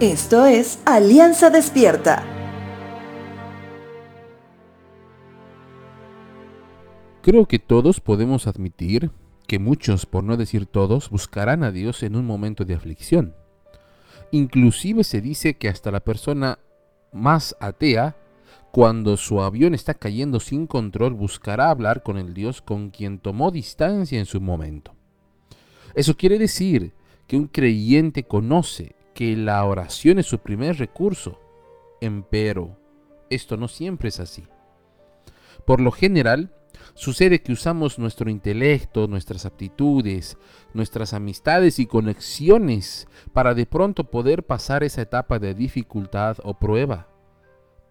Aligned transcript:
Esto 0.00 0.44
es 0.44 0.78
Alianza 0.84 1.48
Despierta. 1.48 2.22
Creo 7.22 7.46
que 7.46 7.58
todos 7.58 8.00
podemos 8.00 8.46
admitir 8.46 9.10
que 9.46 9.58
muchos, 9.58 10.04
por 10.04 10.22
no 10.22 10.36
decir 10.36 10.66
todos, 10.66 11.08
buscarán 11.08 11.64
a 11.64 11.70
Dios 11.70 12.02
en 12.02 12.14
un 12.14 12.26
momento 12.26 12.66
de 12.66 12.74
aflicción. 12.74 13.34
Inclusive 14.32 15.02
se 15.02 15.22
dice 15.22 15.54
que 15.54 15.70
hasta 15.70 15.90
la 15.90 16.00
persona 16.00 16.58
más 17.14 17.56
atea, 17.58 18.16
cuando 18.72 19.16
su 19.16 19.40
avión 19.40 19.72
está 19.72 19.94
cayendo 19.94 20.40
sin 20.40 20.66
control, 20.66 21.14
buscará 21.14 21.70
hablar 21.70 22.02
con 22.02 22.18
el 22.18 22.34
Dios 22.34 22.60
con 22.60 22.90
quien 22.90 23.18
tomó 23.18 23.50
distancia 23.50 24.18
en 24.18 24.26
su 24.26 24.42
momento. 24.42 24.94
Eso 25.94 26.18
quiere 26.18 26.38
decir 26.38 26.92
que 27.26 27.38
un 27.38 27.46
creyente 27.46 28.24
conoce 28.24 28.94
que 29.16 29.34
la 29.34 29.64
oración 29.64 30.18
es 30.18 30.26
su 30.26 30.40
primer 30.40 30.76
recurso. 30.76 31.40
Empero, 32.02 32.76
esto 33.30 33.56
no 33.56 33.66
siempre 33.66 34.10
es 34.10 34.20
así. 34.20 34.44
Por 35.64 35.80
lo 35.80 35.90
general, 35.90 36.52
sucede 36.92 37.40
que 37.40 37.52
usamos 37.52 37.98
nuestro 37.98 38.28
intelecto, 38.28 39.08
nuestras 39.08 39.46
aptitudes, 39.46 40.36
nuestras 40.74 41.14
amistades 41.14 41.78
y 41.78 41.86
conexiones 41.86 43.08
para 43.32 43.54
de 43.54 43.64
pronto 43.64 44.04
poder 44.04 44.44
pasar 44.44 44.84
esa 44.84 45.00
etapa 45.00 45.38
de 45.38 45.54
dificultad 45.54 46.36
o 46.44 46.52
prueba. 46.52 47.08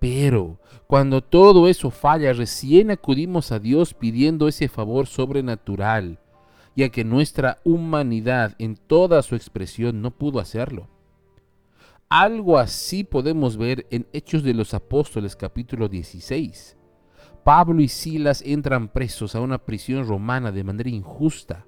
Pero 0.00 0.60
cuando 0.86 1.22
todo 1.22 1.68
eso 1.68 1.90
falla, 1.90 2.34
recién 2.34 2.90
acudimos 2.90 3.50
a 3.50 3.58
Dios 3.58 3.94
pidiendo 3.94 4.46
ese 4.46 4.68
favor 4.68 5.06
sobrenatural, 5.06 6.18
ya 6.76 6.90
que 6.90 7.02
nuestra 7.02 7.60
humanidad 7.64 8.54
en 8.58 8.76
toda 8.76 9.22
su 9.22 9.36
expresión 9.36 10.02
no 10.02 10.10
pudo 10.10 10.38
hacerlo. 10.38 10.93
Algo 12.16 12.58
así 12.58 13.02
podemos 13.02 13.56
ver 13.56 13.88
en 13.90 14.06
Hechos 14.12 14.44
de 14.44 14.54
los 14.54 14.72
Apóstoles 14.72 15.34
capítulo 15.34 15.88
16. 15.88 16.76
Pablo 17.42 17.80
y 17.80 17.88
Silas 17.88 18.40
entran 18.46 18.86
presos 18.86 19.34
a 19.34 19.40
una 19.40 19.58
prisión 19.58 20.06
romana 20.06 20.52
de 20.52 20.62
manera 20.62 20.90
injusta. 20.90 21.66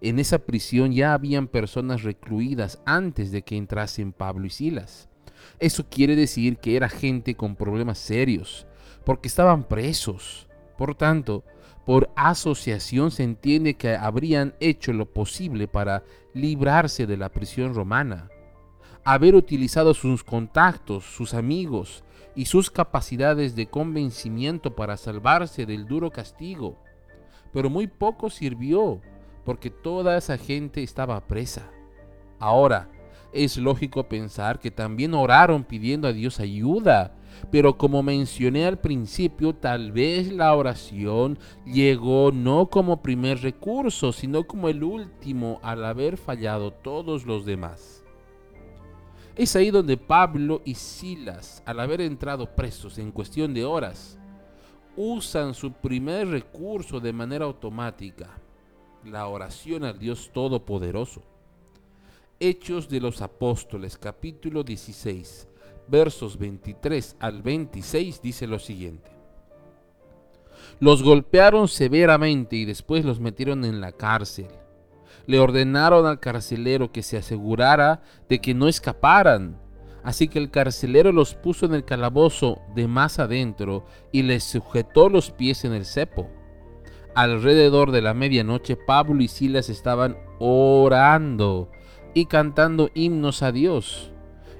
En 0.00 0.18
esa 0.18 0.38
prisión 0.38 0.92
ya 0.92 1.12
habían 1.12 1.48
personas 1.48 2.02
recluidas 2.02 2.80
antes 2.86 3.30
de 3.30 3.42
que 3.42 3.58
entrasen 3.58 4.14
Pablo 4.14 4.46
y 4.46 4.50
Silas. 4.50 5.10
Eso 5.58 5.84
quiere 5.90 6.16
decir 6.16 6.56
que 6.56 6.76
era 6.76 6.88
gente 6.88 7.34
con 7.34 7.54
problemas 7.54 7.98
serios, 7.98 8.66
porque 9.04 9.28
estaban 9.28 9.64
presos. 9.64 10.48
Por 10.78 10.94
tanto, 10.94 11.44
por 11.84 12.08
asociación 12.16 13.10
se 13.10 13.22
entiende 13.22 13.74
que 13.74 13.96
habrían 13.96 14.54
hecho 14.60 14.94
lo 14.94 15.12
posible 15.12 15.68
para 15.68 16.04
librarse 16.32 17.06
de 17.06 17.18
la 17.18 17.28
prisión 17.28 17.74
romana 17.74 18.30
haber 19.04 19.34
utilizado 19.34 19.92
sus 19.92 20.24
contactos, 20.24 21.04
sus 21.04 21.34
amigos 21.34 22.02
y 22.34 22.46
sus 22.46 22.70
capacidades 22.70 23.54
de 23.54 23.66
convencimiento 23.66 24.74
para 24.74 24.96
salvarse 24.96 25.66
del 25.66 25.86
duro 25.86 26.10
castigo. 26.10 26.78
Pero 27.52 27.68
muy 27.68 27.86
poco 27.86 28.30
sirvió, 28.30 29.00
porque 29.44 29.70
toda 29.70 30.16
esa 30.16 30.38
gente 30.38 30.82
estaba 30.82 31.26
presa. 31.26 31.70
Ahora, 32.38 32.88
es 33.32 33.56
lógico 33.58 34.08
pensar 34.08 34.58
que 34.58 34.70
también 34.70 35.12
oraron 35.12 35.64
pidiendo 35.64 36.08
a 36.08 36.12
Dios 36.12 36.40
ayuda, 36.40 37.14
pero 37.50 37.76
como 37.76 38.02
mencioné 38.02 38.64
al 38.64 38.78
principio, 38.78 39.54
tal 39.54 39.92
vez 39.92 40.32
la 40.32 40.54
oración 40.54 41.38
llegó 41.66 42.30
no 42.32 42.66
como 42.70 43.02
primer 43.02 43.42
recurso, 43.42 44.12
sino 44.12 44.44
como 44.44 44.68
el 44.68 44.82
último 44.82 45.58
al 45.62 45.84
haber 45.84 46.16
fallado 46.16 46.72
todos 46.72 47.26
los 47.26 47.44
demás. 47.44 48.03
Es 49.36 49.56
ahí 49.56 49.72
donde 49.72 49.96
Pablo 49.96 50.62
y 50.64 50.76
Silas, 50.76 51.60
al 51.66 51.80
haber 51.80 52.00
entrado 52.00 52.54
presos 52.54 52.98
en 52.98 53.10
cuestión 53.10 53.52
de 53.52 53.64
horas, 53.64 54.16
usan 54.96 55.54
su 55.54 55.72
primer 55.72 56.28
recurso 56.28 57.00
de 57.00 57.12
manera 57.12 57.44
automática, 57.44 58.38
la 59.04 59.26
oración 59.26 59.82
al 59.82 59.98
Dios 59.98 60.30
Todopoderoso. 60.32 61.22
Hechos 62.38 62.88
de 62.88 63.00
los 63.00 63.22
Apóstoles 63.22 63.98
capítulo 63.98 64.62
16 64.62 65.48
versos 65.88 66.38
23 66.38 67.16
al 67.18 67.42
26 67.42 68.22
dice 68.22 68.46
lo 68.46 68.60
siguiente. 68.60 69.10
Los 70.78 71.02
golpearon 71.02 71.66
severamente 71.66 72.54
y 72.54 72.64
después 72.64 73.04
los 73.04 73.18
metieron 73.18 73.64
en 73.64 73.80
la 73.80 73.90
cárcel 73.90 74.46
le 75.26 75.38
ordenaron 75.38 76.06
al 76.06 76.20
carcelero 76.20 76.92
que 76.92 77.02
se 77.02 77.16
asegurara 77.16 78.02
de 78.28 78.40
que 78.40 78.54
no 78.54 78.68
escaparan. 78.68 79.58
Así 80.02 80.28
que 80.28 80.38
el 80.38 80.50
carcelero 80.50 81.12
los 81.12 81.34
puso 81.34 81.64
en 81.64 81.74
el 81.74 81.84
calabozo 81.84 82.60
de 82.74 82.86
más 82.86 83.18
adentro 83.18 83.86
y 84.12 84.22
les 84.22 84.44
sujetó 84.44 85.08
los 85.08 85.30
pies 85.30 85.64
en 85.64 85.72
el 85.72 85.86
cepo. 85.86 86.28
Alrededor 87.14 87.90
de 87.90 88.02
la 88.02 88.12
medianoche 88.12 88.76
Pablo 88.76 89.22
y 89.22 89.28
Silas 89.28 89.70
estaban 89.70 90.16
orando 90.38 91.70
y 92.12 92.26
cantando 92.26 92.90
himnos 92.94 93.42
a 93.42 93.52
Dios, 93.52 94.12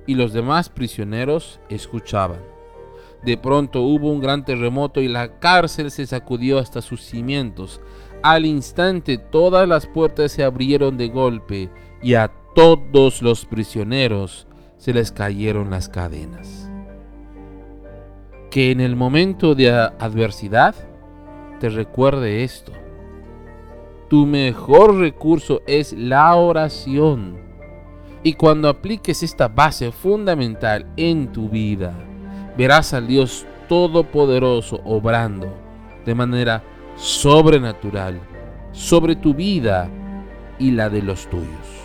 y 0.06 0.14
los 0.14 0.32
demás 0.32 0.68
prisioneros 0.68 1.60
escuchaban. 1.68 2.40
De 3.24 3.38
pronto 3.38 3.80
hubo 3.82 4.10
un 4.10 4.20
gran 4.20 4.44
terremoto 4.44 5.00
y 5.00 5.08
la 5.08 5.38
cárcel 5.38 5.90
se 5.90 6.06
sacudió 6.06 6.58
hasta 6.58 6.82
sus 6.82 7.02
cimientos. 7.02 7.80
Al 8.24 8.46
instante 8.46 9.18
todas 9.18 9.68
las 9.68 9.86
puertas 9.86 10.32
se 10.32 10.44
abrieron 10.44 10.96
de 10.96 11.08
golpe 11.08 11.68
y 12.00 12.14
a 12.14 12.32
todos 12.54 13.20
los 13.20 13.44
prisioneros 13.44 14.46
se 14.78 14.94
les 14.94 15.12
cayeron 15.12 15.68
las 15.68 15.90
cadenas. 15.90 16.70
Que 18.50 18.70
en 18.70 18.80
el 18.80 18.96
momento 18.96 19.54
de 19.54 19.70
adversidad 19.70 20.74
te 21.60 21.68
recuerde 21.68 22.44
esto. 22.44 22.72
Tu 24.08 24.24
mejor 24.24 24.96
recurso 24.96 25.60
es 25.66 25.92
la 25.92 26.34
oración. 26.34 27.36
Y 28.22 28.32
cuando 28.32 28.70
apliques 28.70 29.22
esta 29.22 29.48
base 29.48 29.92
fundamental 29.92 30.86
en 30.96 31.30
tu 31.30 31.50
vida, 31.50 31.92
verás 32.56 32.94
al 32.94 33.06
Dios 33.06 33.44
Todopoderoso 33.68 34.80
obrando 34.82 35.52
de 36.06 36.14
manera 36.14 36.62
sobrenatural 36.96 38.20
sobre 38.72 39.16
tu 39.16 39.34
vida 39.34 39.88
y 40.58 40.70
la 40.70 40.88
de 40.88 41.02
los 41.02 41.28
tuyos. 41.28 41.83